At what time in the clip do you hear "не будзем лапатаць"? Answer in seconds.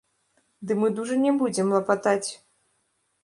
1.25-2.29